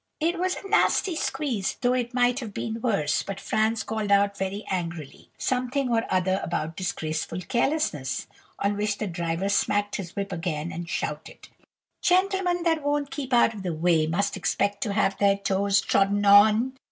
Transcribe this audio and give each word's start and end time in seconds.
"It 0.19 0.39
was 0.39 0.55
a 0.55 0.67
nasty 0.67 1.15
squeeze, 1.15 1.77
though 1.79 1.93
it 1.93 2.11
might 2.11 2.39
have 2.39 2.55
been 2.55 2.81
worse, 2.81 3.21
but 3.21 3.39
Franz 3.39 3.83
called 3.83 4.11
out 4.11 4.35
very 4.35 4.65
angrily, 4.67 5.29
something 5.37 5.89
or 5.91 6.11
other 6.11 6.39
about 6.41 6.75
'disgraceful 6.75 7.41
carelessness,' 7.41 8.25
on 8.57 8.77
which 8.77 8.97
the 8.97 9.05
driver 9.05 9.47
smacked 9.47 9.97
his 9.97 10.15
whip 10.15 10.31
again, 10.31 10.71
and 10.71 10.89
shouted:— 10.89 11.49
"'Gentlemen 12.01 12.63
that 12.63 12.81
won't 12.81 13.11
keep 13.11 13.31
out 13.31 13.53
of 13.53 13.61
the 13.61 13.75
way, 13.75 14.07
must 14.07 14.35
expect 14.35 14.81
to 14.81 14.93
have 14.93 15.19
their 15.19 15.37
toes 15.37 15.79
trodden 15.79 16.25
on. 16.25 16.79